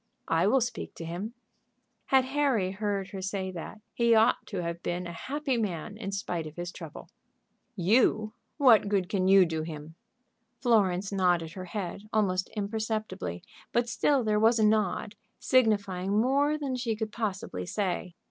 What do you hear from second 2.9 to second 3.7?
her say